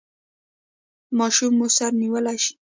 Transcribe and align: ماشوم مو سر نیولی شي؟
ماشوم 1.17 1.53
مو 1.59 1.67
سر 1.77 1.91
نیولی 2.01 2.37
شي؟ 2.43 2.53